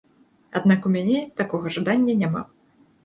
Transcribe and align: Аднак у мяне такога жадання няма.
Аднак 0.59 0.87
у 0.89 0.91
мяне 0.95 1.19
такога 1.41 1.75
жадання 1.77 2.17
няма. 2.23 2.43